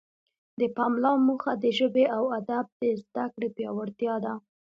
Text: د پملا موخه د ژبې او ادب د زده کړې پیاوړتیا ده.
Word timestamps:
د 0.59 0.61
پملا 0.77 1.11
موخه 1.27 1.51
د 1.63 1.65
ژبې 1.77 2.05
او 2.15 2.23
ادب 2.39 2.65
د 2.81 2.83
زده 3.01 3.25
کړې 3.33 3.49
پیاوړتیا 3.57 4.15
ده. 4.25 4.33